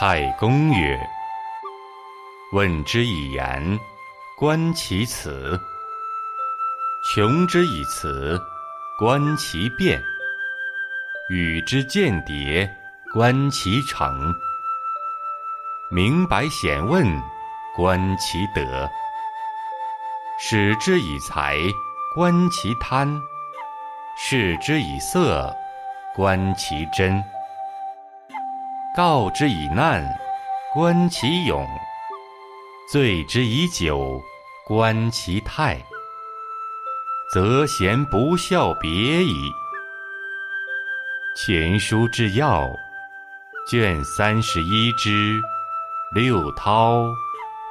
[0.00, 0.98] 太公曰
[2.56, 3.78] ：“问之以言，
[4.34, 5.28] 观其辞；
[7.04, 8.40] 穷之以辞，
[8.98, 10.00] 观其变；
[11.28, 12.66] 与之间谍，
[13.12, 14.08] 观其诚；
[15.90, 17.04] 明白显问，
[17.76, 18.88] 观其德；
[20.38, 21.58] 使之以财，
[22.14, 23.20] 观其贪；
[24.16, 25.54] 视之以色，
[26.16, 27.22] 观其真。”
[28.96, 30.04] 告之以难，
[30.74, 31.64] 观其勇；
[32.90, 34.20] 醉之以酒，
[34.66, 35.80] 观其态。
[37.32, 39.32] 则贤不肖别矣。
[41.36, 42.68] 前书之要，
[43.70, 45.40] 卷三十一之
[46.12, 47.06] 六韬、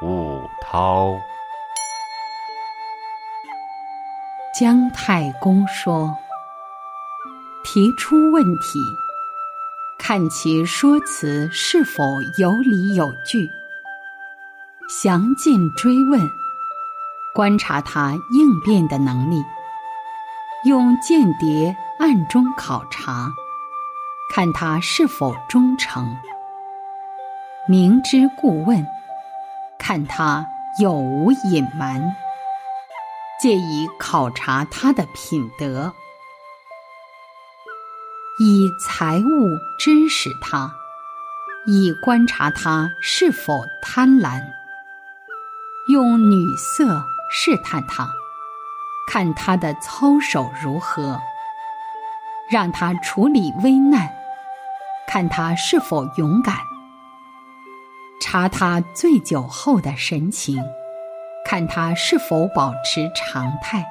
[0.02, 1.20] 五韬。
[4.58, 6.16] 姜太公说
[7.66, 8.80] ：“提出问题。”
[10.10, 13.48] 看其说辞是否有理有据，
[14.90, 16.20] 详尽追问，
[17.32, 19.40] 观察他应变的能力，
[20.66, 23.30] 用间谍暗中考察，
[24.34, 26.04] 看他是否忠诚；
[27.68, 28.84] 明知故问，
[29.78, 30.44] 看他
[30.80, 32.16] 有无隐瞒，
[33.40, 35.94] 借以考察他的品德。
[38.42, 40.74] 以财物支使他，
[41.66, 44.42] 以观察他是否贪婪；
[45.92, 48.10] 用女色试探他，
[49.10, 51.20] 看他的操守如何；
[52.50, 54.10] 让他处理危难，
[55.06, 56.56] 看他是否勇敢；
[58.22, 60.64] 查他醉酒后的神情，
[61.44, 63.86] 看他是否保持常态。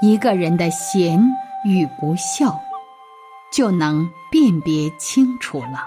[0.00, 1.22] 一个人的贤
[1.62, 2.58] 与不孝。
[3.52, 5.86] 就能辨别清楚了。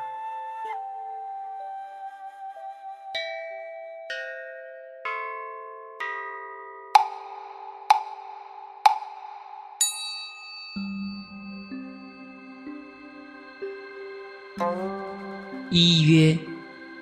[15.71, 16.37] 一曰：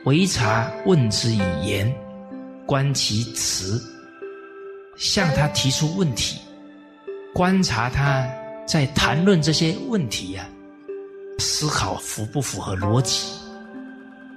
[0.03, 1.91] 为察问之以言，
[2.65, 3.81] 观其辞，
[4.97, 6.41] 向他提出问题，
[7.33, 8.27] 观察他
[8.67, 10.47] 在谈论这些问题呀。
[11.39, 13.27] 思考符不符合逻辑？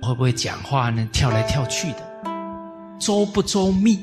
[0.03, 1.09] 会不会讲话呢？
[1.13, 1.99] 跳来跳去的，
[3.01, 3.99] 周不周密？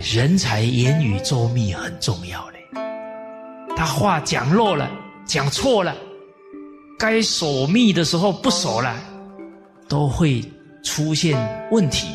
[0.00, 2.58] 人才言语周密很重要嘞。
[3.76, 4.90] 他话讲漏了，
[5.24, 5.96] 讲错了，
[6.98, 8.94] 该守密的时候不守了，
[9.88, 10.44] 都会
[10.82, 11.36] 出现
[11.70, 12.08] 问题，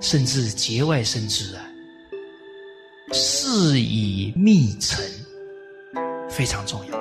[0.00, 1.62] 甚至节外生枝啊。
[3.12, 5.04] 事以密成，
[6.30, 6.98] 非常重要。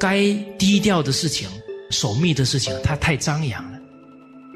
[0.00, 1.48] 该低调的事情、
[1.90, 3.78] 守密的事情，它太张扬了，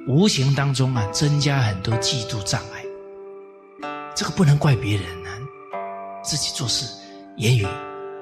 [0.08, 2.84] 无形当中啊，增加很多嫉妒障碍。
[4.14, 5.38] 这个不能怪别人啊，
[6.24, 6.84] 自己做事
[7.36, 7.64] 言语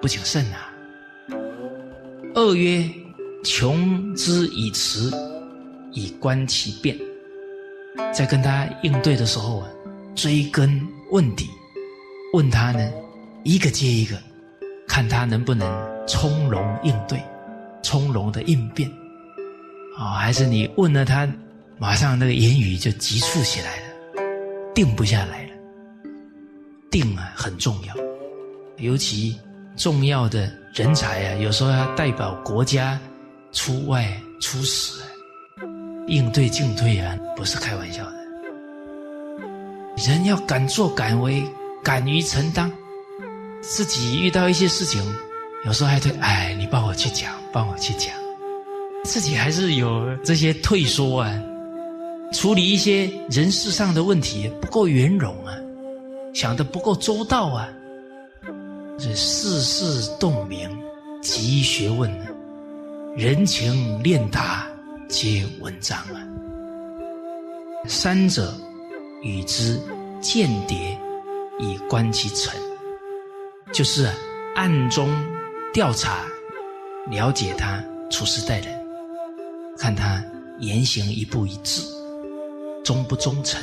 [0.03, 0.71] 不谨慎啊。
[2.35, 2.87] 二曰：
[3.43, 5.11] 穷之以辞，
[5.93, 6.95] 以观其变。
[8.13, 9.69] 在跟他应对的时候啊，
[10.15, 11.49] 追根问底，
[12.35, 12.93] 问他呢，
[13.43, 14.19] 一个接一个，
[14.87, 15.97] 看他能不能。
[16.09, 17.21] 从容应对，
[17.83, 18.89] 从容的应变，
[19.99, 21.29] 啊，还是你问了他，
[21.79, 24.23] 马上那个言语就急促起来了，
[24.73, 25.51] 定不下来了。
[26.89, 27.95] 定啊很重要，
[28.77, 29.37] 尤其
[29.77, 32.97] 重要的人才啊，有时候要代表国家
[33.51, 34.09] 出外
[34.41, 35.03] 出使，
[36.07, 38.17] 应对进退啊，不是开玩笑的。
[39.97, 41.43] 人要敢作敢为，
[41.83, 42.71] 敢于承担，
[43.69, 45.03] 自己遇到一些事情。
[45.65, 48.15] 有时候还对，哎，你帮我去讲，帮我去讲，
[49.03, 51.43] 自己还是有这些退缩啊，
[52.33, 55.53] 处理一些人事上的问题不够圆融啊，
[56.33, 57.69] 想的不够周到啊，
[58.97, 60.71] 这世事洞明，
[61.21, 62.09] 极学问，
[63.17, 64.69] 人情练达，
[65.09, 66.23] 皆文章啊。
[67.89, 68.55] 三者
[69.23, 69.81] 与之
[70.21, 70.97] 间谍，
[71.59, 72.55] 以观其诚，
[73.73, 74.11] 就是
[74.55, 75.09] 暗中。
[75.75, 76.25] 调查、
[77.11, 78.87] 了解他处事待人，
[79.77, 80.25] 看他
[80.59, 81.83] 言行一不一致，
[82.83, 83.61] 忠不忠诚。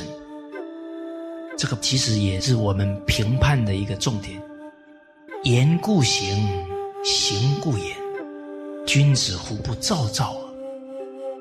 [1.58, 4.40] 这个其实也是我们评判的一个重点。
[5.42, 6.46] 言故行，
[7.02, 7.96] 行故言。
[8.86, 10.36] 君子胡不躁躁？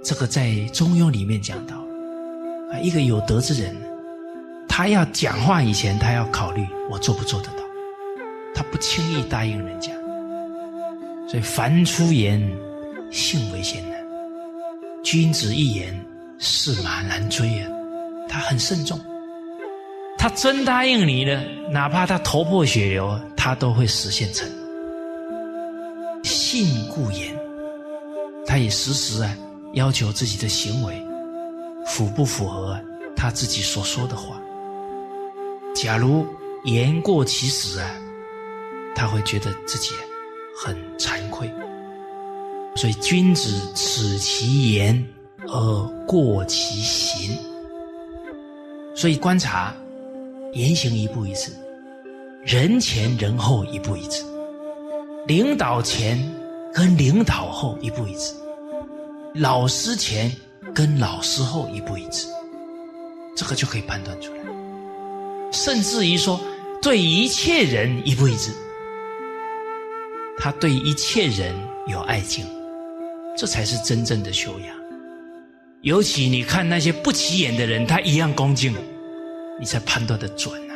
[0.03, 1.75] 这个在《中庸》里面讲到，
[2.71, 3.77] 啊，一个有德之人，
[4.67, 7.62] 他要讲话以前，他要考虑我做不做得到，
[8.53, 9.91] 他不轻易答应人家。
[11.27, 12.41] 所以凡出言，
[13.11, 13.95] 信为先呢。
[15.03, 15.93] 君子一言，
[16.39, 17.69] 驷马难追啊！
[18.29, 18.99] 他很慎重，
[20.17, 24.49] 他真答应你了，哪怕他头破血流，他都会实现成。
[26.23, 27.35] 信故言，
[28.45, 29.37] 他也时时啊
[29.73, 31.05] 要求自己的行为
[31.85, 32.79] 符不符合
[33.15, 34.39] 他自己所说的话。
[35.75, 36.25] 假如
[36.63, 37.89] 言过其实啊，
[38.95, 39.93] 他会觉得自己
[40.57, 41.49] 很惭愧。
[42.75, 45.07] 所以，君子耻其言
[45.47, 47.37] 而过其行。
[48.95, 49.75] 所以，观察
[50.53, 51.51] 言行一步一致，
[52.43, 54.23] 人前人后一步一致，
[55.27, 56.17] 领导前
[56.73, 58.33] 跟领导后一步一致，
[59.35, 60.31] 老师前
[60.73, 62.27] 跟老师后一步一致，
[63.35, 64.39] 这个就可以判断出来。
[65.51, 66.39] 甚至于说，
[66.81, 68.51] 对一切人一步一致，
[70.37, 71.55] 他对一切人
[71.87, 72.45] 有爱敬。
[73.35, 74.75] 这才是真正的修养。
[75.81, 78.73] 尤其你看那些不起眼的人，他一样恭敬，
[79.59, 80.75] 你才判断的准啊。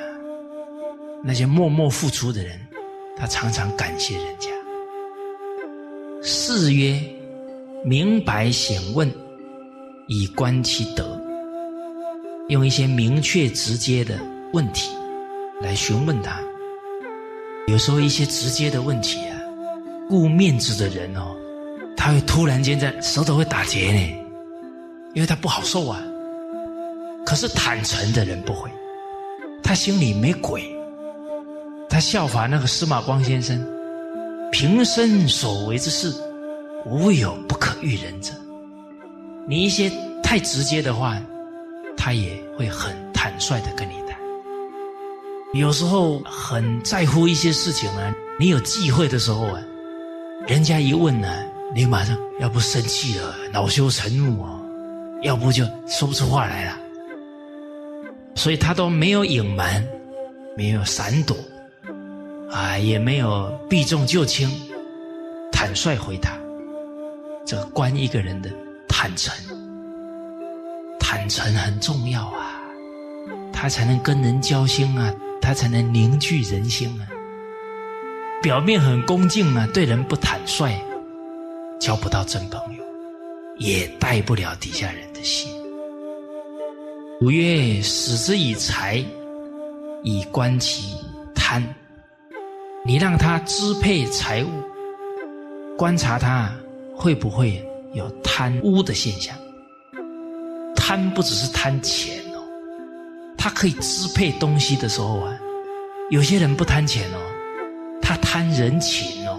[1.23, 2.59] 那些默默付出的人，
[3.15, 4.49] 他常常感谢人家。
[6.23, 6.99] 四曰：
[7.85, 9.13] 明白显问，
[10.07, 11.21] 以观其德。
[12.49, 14.17] 用一些明确直接的
[14.51, 14.89] 问题
[15.61, 16.39] 来询问他。
[17.67, 19.36] 有时候一些直接的问题啊，
[20.09, 21.35] 顾面子的人哦。
[21.95, 23.99] 他会突然间在舌头会打结呢，
[25.13, 26.01] 因为他不好受啊。
[27.25, 28.69] 可是坦诚的人不会，
[29.61, 30.63] 他心里没鬼。
[31.89, 33.65] 他效法那个司马光先生，
[34.51, 36.13] 平生所为之事，
[36.85, 38.31] 无有不可遇人者。
[39.47, 41.19] 你一些太直接的话，
[41.97, 44.17] 他也会很坦率的跟你谈。
[45.53, 49.61] 有时候很在乎一些事情啊，你有忌讳的时候啊，
[50.47, 51.27] 人家一问呢。
[51.75, 54.59] 你马上要不生气了，恼羞成怒哦，
[55.21, 56.77] 要不就说不出话来了。
[58.35, 59.85] 所以他都没有隐瞒，
[60.55, 61.35] 没有闪躲，
[62.49, 64.49] 啊，也没有避重就轻，
[65.51, 66.37] 坦率回答。
[67.45, 68.49] 这关一个人的
[68.87, 69.35] 坦诚，
[70.97, 72.61] 坦诚很重要啊，
[73.51, 77.05] 他才能跟人交心啊，他才能凝聚人心啊。
[78.41, 80.71] 表面很恭敬啊，对人不坦率。
[81.79, 82.83] 交不到真朋友，
[83.57, 85.51] 也带不了底下人的心。
[87.21, 89.03] 五曰：使之以财，
[90.03, 90.97] 以观其
[91.35, 91.63] 贪。
[92.85, 94.49] 你让他支配财物，
[95.77, 96.51] 观察他
[96.95, 97.63] 会不会
[97.93, 99.35] 有贪污的现象。
[100.75, 102.41] 贪不只是贪钱哦，
[103.37, 105.37] 他可以支配东西的时候啊，
[106.09, 107.17] 有些人不贪钱哦，
[108.07, 109.37] 他贪人情哦。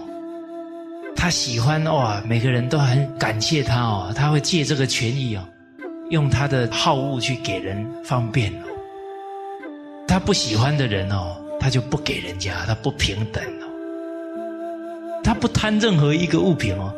[1.15, 5.43] 他喜欢哇，每个人都很感谢他哦，他会借这个权益哦，
[6.11, 8.65] 用他的好恶去给人方便哦。
[10.07, 13.65] 他不喜欢的人哦，他就不给人家，他不平等哦。
[15.23, 16.93] 他不贪任何一个物品哦，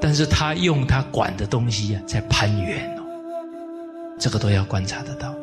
[0.00, 3.02] 但是他用他管的东西啊在攀援哦，
[4.18, 5.34] 这个都要观察得到。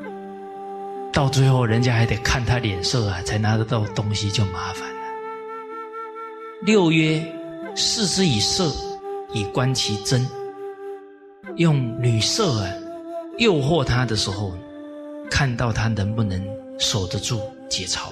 [1.13, 4.96] 到最后，人家还得看他脸色啊，才拿得到东西就麻烦。
[6.65, 7.33] 六曰。
[7.79, 8.73] 视之以色，
[9.35, 10.27] 以观其真。
[11.57, 12.73] 用女色啊
[13.37, 14.51] 诱惑他的时候，
[15.29, 16.43] 看到他能不能
[16.79, 18.11] 守得住节操。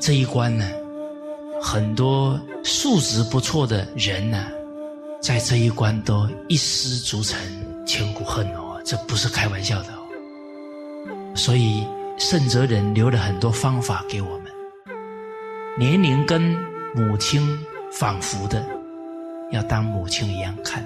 [0.00, 0.68] 这一关呢，
[1.62, 4.48] 很多素质不错的人呢，
[5.20, 7.38] 在这一关都一失足成
[7.86, 11.36] 千古恨哦，这不是开玩笑的哦。
[11.36, 11.86] 所以
[12.18, 14.46] 圣哲人留了很多方法给我们。
[15.78, 16.56] 年龄跟
[16.94, 17.58] 母亲。
[17.96, 18.66] 仿佛的，
[19.52, 20.84] 要当母亲一样看，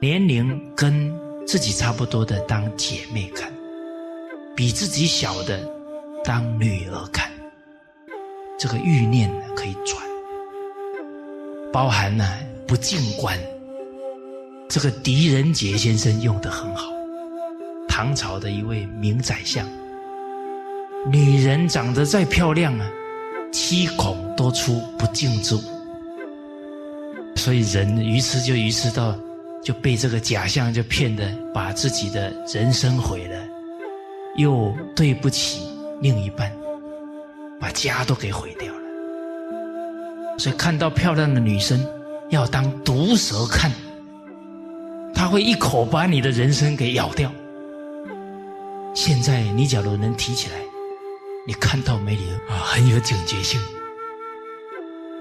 [0.00, 1.12] 年龄跟
[1.46, 3.52] 自己差不多的当姐妹看，
[4.56, 5.60] 比自己小的
[6.24, 7.30] 当女儿看，
[8.58, 10.02] 这个欲念呢可以转，
[11.70, 12.26] 包含呢
[12.66, 13.38] 不进观，
[14.66, 16.90] 这个狄仁杰先生用的很好，
[17.86, 19.68] 唐朝的一位名宰相，
[21.10, 22.90] 女人长得再漂亮啊，
[23.52, 25.60] 七孔多出不净之物。
[27.36, 29.14] 所以人愚痴就愚痴到，
[29.62, 33.36] 就被这个假象就骗的，把自己的人生毁了，
[34.36, 35.60] 又对不起
[36.00, 36.50] 另一半，
[37.60, 38.80] 把家都给毁掉了。
[40.38, 41.84] 所以看到漂亮的女生，
[42.30, 43.70] 要当毒蛇看，
[45.14, 47.30] 他会一口把你的人生给咬掉。
[48.94, 50.56] 现在你假如能提起来，
[51.44, 53.60] 你看到美女啊，很有警觉性。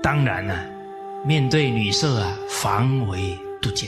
[0.04, 0.68] 当然了。
[1.24, 3.88] 面对女色啊，防微杜渐，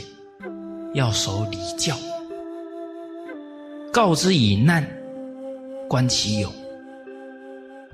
[0.92, 1.96] 要守礼教，
[3.92, 4.86] 告之以难，
[5.88, 6.52] 观其勇。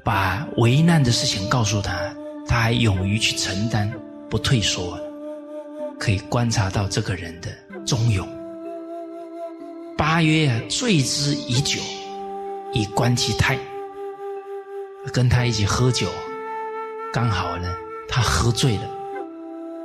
[0.05, 2.15] 把为难的事情告诉他，
[2.47, 3.91] 他还勇于去承担，
[4.29, 5.01] 不退缩，
[5.99, 7.49] 可以观察到这个人的
[7.87, 8.29] 忠勇。
[9.97, 11.81] 八曰啊，醉之以酒，
[12.75, 13.59] 以观其态。
[15.13, 16.09] 跟他一起喝酒，
[17.13, 17.75] 刚好呢，
[18.09, 18.83] 他喝醉了，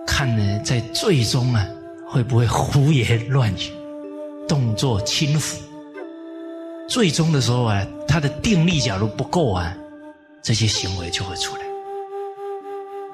[0.05, 1.65] 看呢在醉中啊，
[2.07, 3.71] 会不会胡言乱语，
[4.47, 5.61] 动作轻浮。
[6.87, 9.75] 醉中的时候啊，他的定力假如不够啊。
[10.43, 11.63] 这些行为就会出来。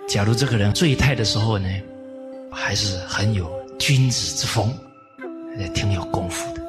[0.05, 1.69] 假如这个人醉态的时候呢，
[2.51, 4.77] 还是很有君子之风，
[5.57, 6.61] 也挺有功夫的。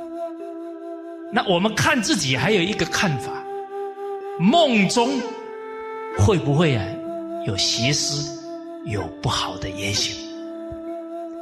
[1.32, 3.32] 那我们看自己还有一个看法：
[4.42, 5.08] 梦中
[6.18, 6.84] 会不会啊
[7.46, 8.42] 有邪思，
[8.86, 10.16] 有不好的言行？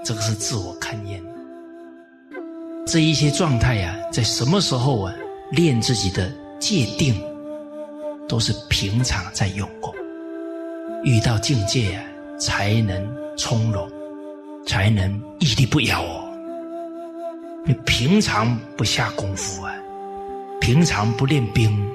[0.04, 1.18] 这个是自我勘验。
[2.86, 5.14] 这一些状态呀，在什么时候啊
[5.50, 7.14] 练自己的界定？
[8.28, 9.94] 都是平常在用功，
[11.02, 12.04] 遇到境界啊，
[12.38, 13.90] 才能从容，
[14.66, 16.30] 才能屹立不摇哦。
[17.64, 19.74] 你平常不下功夫啊，
[20.60, 21.90] 平常不练兵，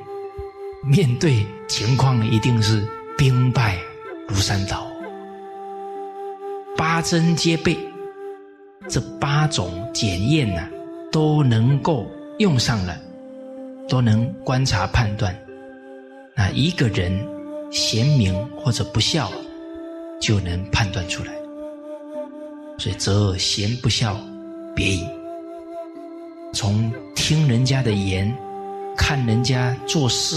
[0.87, 2.87] 面对情况一定是
[3.17, 3.79] 兵败
[4.27, 4.85] 如山倒。
[6.77, 7.75] 八珍皆备，
[8.87, 10.61] 这八种检验呢，
[11.11, 12.05] 都能够
[12.37, 12.95] 用上了，
[13.89, 15.35] 都能观察判断。
[16.35, 17.11] 那一个人
[17.71, 19.31] 贤明或者不孝，
[20.21, 21.33] 就能判断出来。
[22.77, 24.15] 所以择贤不孝，
[24.75, 25.03] 别矣。
[26.53, 28.31] 从听人家的言，
[28.95, 30.35] 看人家做事，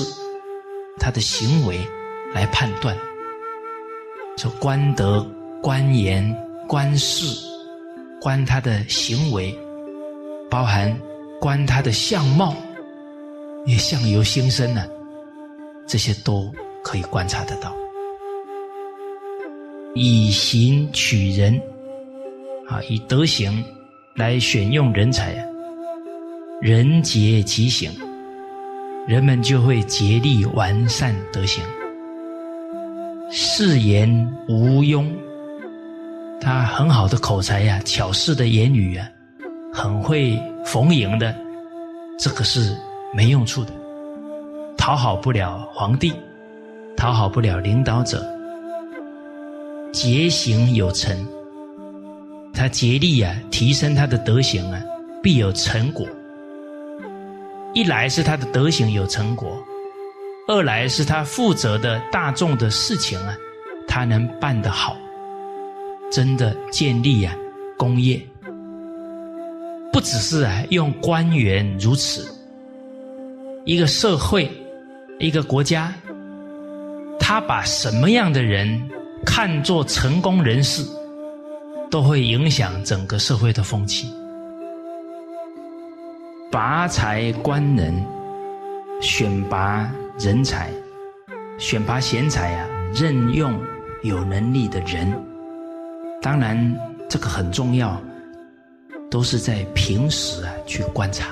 [0.98, 1.78] 他的行为
[2.34, 2.96] 来判断。
[4.36, 5.26] 说观德、
[5.62, 6.36] 观言、
[6.68, 7.26] 观事，
[8.20, 9.56] 观他的行为，
[10.48, 10.96] 包含
[11.40, 12.54] 观他的相貌，
[13.66, 14.86] 也相由心生呢。
[15.86, 16.52] 这些都
[16.84, 17.74] 可以观察得到，
[19.94, 21.60] 以行取人，
[22.68, 23.64] 啊，以德行
[24.14, 25.34] 来选用人才，
[26.60, 27.90] 人杰其行，
[29.08, 31.64] 人们就会竭力完善德行。
[33.30, 34.06] 誓言
[34.46, 35.10] 无庸，
[36.38, 39.08] 他很好的口才呀，巧饰的言语啊，
[39.72, 41.34] 很会逢迎的，
[42.18, 42.76] 这个是
[43.14, 43.72] 没用处的。
[44.76, 46.12] 讨好不了皇帝，
[46.94, 48.22] 讨好不了领导者。
[49.90, 51.16] 节行有成，
[52.52, 54.78] 他竭力啊提升他的德行啊，
[55.22, 56.06] 必有成果。
[57.74, 59.62] 一来是他的德行有成果，
[60.46, 63.36] 二来是他负责的大众的事情啊，
[63.86, 64.96] 他能办得好，
[66.10, 67.34] 真的建立啊
[67.76, 68.20] 功业。
[69.92, 72.26] 不只是啊用官员如此，
[73.64, 74.50] 一个社会。
[75.20, 75.92] 一个国家，
[77.18, 78.80] 他把什么样的人
[79.26, 80.86] 看作成功人士，
[81.90, 84.08] 都会影响整个社会的风气。
[86.50, 87.94] 拔才观人，
[89.00, 90.70] 选拔人才，
[91.58, 93.58] 选拔贤才啊，任用
[94.02, 95.12] 有能力的人。
[96.22, 96.74] 当然，
[97.08, 98.00] 这个很重要，
[99.10, 101.28] 都是在平时啊去观察，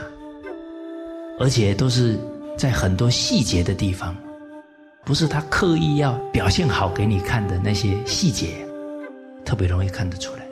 [1.38, 2.18] 而且都是。
[2.56, 4.16] 在很多细节的地方，
[5.04, 8.66] 不是他刻意要表现好给你看的那些细节，
[9.44, 10.46] 特别容易看得出来。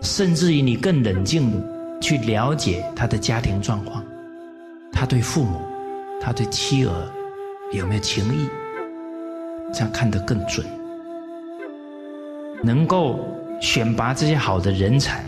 [0.00, 1.60] 甚至于你更冷静
[2.00, 4.04] 去了解他的家庭状况，
[4.92, 5.60] 他对父母、
[6.20, 6.92] 他对妻儿
[7.72, 8.48] 有没有情谊，
[9.72, 10.66] 这样看得更准。
[12.62, 13.20] 能够
[13.60, 15.24] 选拔这些好的人才，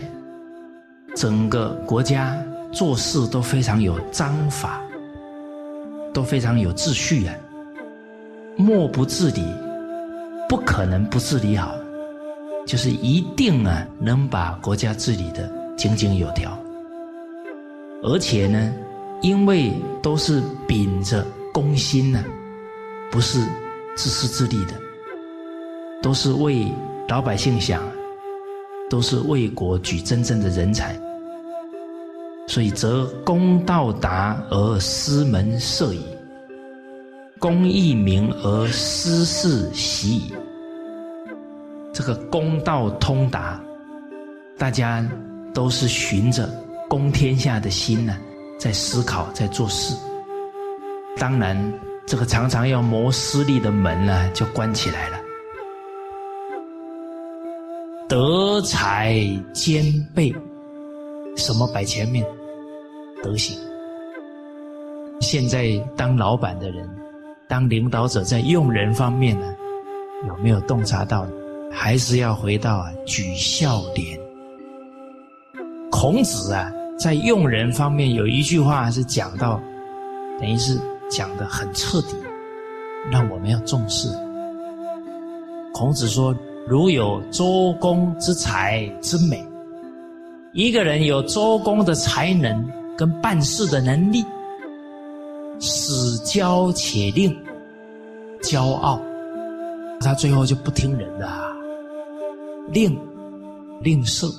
[1.15, 2.37] 整个国家
[2.71, 4.81] 做事都非常有章法。
[6.11, 7.35] 都非常有秩序啊！
[8.57, 9.45] 莫不治理，
[10.49, 11.75] 不可能不治理好，
[12.65, 15.47] 就是一定啊，能把国家治理的
[15.79, 16.51] 井井有条。
[18.03, 18.73] 而且呢，
[19.21, 19.71] 因为
[20.03, 22.21] 都是秉着公心呢，
[23.09, 23.39] 不是
[23.95, 24.73] 自私自利的，
[26.01, 26.67] 都是为
[27.07, 27.81] 老百姓想，
[28.89, 30.99] 都是为国举真正的人才。
[32.45, 36.01] 所以，则公道达而私门塞矣；
[37.39, 40.33] 公义明而私事习矣。
[41.93, 43.61] 这个公道通达，
[44.57, 45.07] 大家
[45.53, 46.49] 都是循着
[46.87, 48.17] 公天下的心呢，
[48.57, 49.95] 在思考，在做事。
[51.17, 51.57] 当然，
[52.05, 55.17] 这个常常要谋私利的门呢，就关起来了。
[58.07, 59.15] 德才
[59.53, 60.33] 兼备。
[61.35, 62.25] 什么摆前面？
[63.23, 63.57] 德行。
[65.21, 66.89] 现在当老板的人，
[67.47, 69.45] 当领导者，在用人方面呢，
[70.27, 71.25] 有没有洞察到？
[71.71, 74.18] 还是要回到啊，举孝廉。
[76.01, 79.59] 孔子啊，在用人方面有一句话是讲到，
[80.39, 80.79] 等于是
[81.11, 82.15] 讲的很彻底，
[83.11, 84.07] 让我们要重视。
[85.73, 86.33] 孔子说
[86.65, 89.45] ：“如有周公之才之美，
[90.53, 92.65] 一个人有周公的才能
[92.97, 94.23] 跟办事的能力，
[95.59, 97.37] 使骄且令，
[98.41, 99.01] 骄傲，
[99.99, 101.29] 他最后就不听人的，
[102.69, 102.97] 吝，
[103.81, 104.33] 吝啬，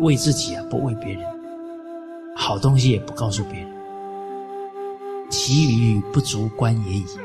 [0.00, 1.24] 为自己啊，不为别人，
[2.34, 3.68] 好东西也不告诉别人，
[5.30, 7.24] 其余不足观也已啊。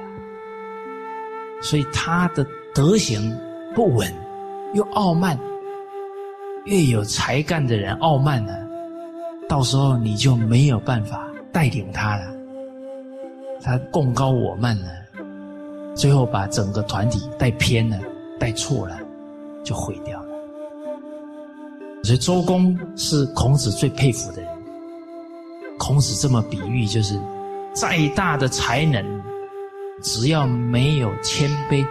[1.62, 3.36] 所以他的。”德行
[3.76, 4.14] 不稳，
[4.76, 5.38] 又傲慢，
[6.66, 8.54] 越有才干的人傲慢呢，
[9.50, 12.32] 到时候你就没有办法带领他了。
[13.60, 14.88] 他共高我慢呢，
[15.96, 18.00] 最后把整个团体带偏了，
[18.40, 19.00] 带错了，
[19.64, 20.19] 就毁掉。
[22.04, 24.52] 所以周公是孔子最佩服的人。
[25.78, 27.20] 孔子这么比喻，就是
[27.74, 29.04] 再大的才能，
[30.02, 31.86] 只要没有谦卑。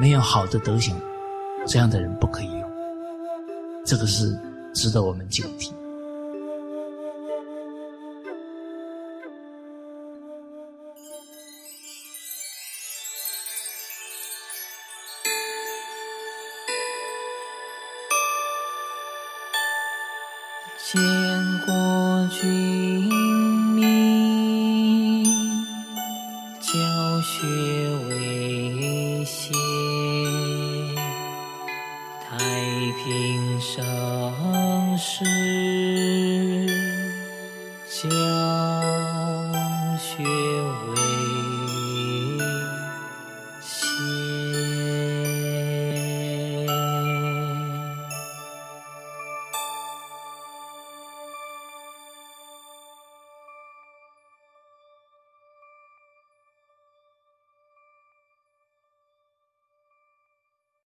[0.00, 0.94] 没有好的德行，
[1.66, 2.62] 这样的人不可以用。
[3.84, 4.38] 这个是
[4.72, 5.72] 值得我们警惕。